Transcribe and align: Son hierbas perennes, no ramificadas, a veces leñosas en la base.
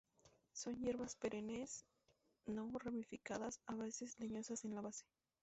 Son 0.53 0.77
hierbas 0.79 1.15
perennes, 1.15 1.85
no 2.47 2.71
ramificadas, 2.79 3.59
a 3.67 3.75
veces 3.75 4.17
leñosas 4.19 4.65
en 4.65 4.73
la 4.73 4.81
base. 4.81 5.05